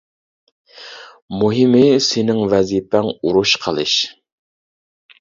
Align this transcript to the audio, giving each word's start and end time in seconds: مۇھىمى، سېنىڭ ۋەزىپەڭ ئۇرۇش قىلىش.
مۇھىمى، 1.43 1.83
سېنىڭ 2.07 2.41
ۋەزىپەڭ 2.57 3.13
ئۇرۇش 3.15 3.57
قىلىش. 3.67 3.99